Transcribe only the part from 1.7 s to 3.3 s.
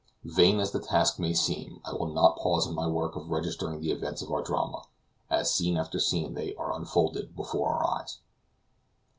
I will not pause in my work of